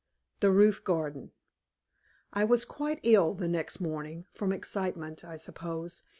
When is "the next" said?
3.35-3.79